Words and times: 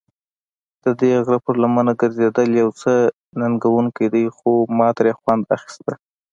ددې 0.83 1.09
غره 1.25 1.39
پر 1.45 1.55
لمنه 1.63 1.93
ګرځېدل 2.01 2.49
یو 2.61 2.69
څه 2.81 2.91
ننګوونکی 3.39 4.05
دی، 4.13 4.25
خو 4.35 4.51
ما 4.77 4.87
ترې 4.97 5.11
خوند 5.19 5.43
اخیسته. 5.57 5.93